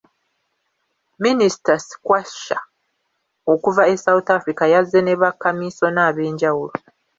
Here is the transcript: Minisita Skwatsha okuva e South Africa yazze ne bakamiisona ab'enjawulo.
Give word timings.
Minisita 1.23 1.73
Skwatsha 1.87 2.57
okuva 3.53 3.83
e 3.93 3.95
South 4.03 4.27
Africa 4.37 4.63
yazze 4.73 4.99
ne 5.03 5.13
bakamiisona 5.21 5.99
ab'enjawulo. 6.09 6.73